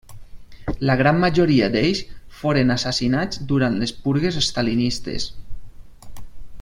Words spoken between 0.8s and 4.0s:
La gran majoria d'ells foren assassinats durant les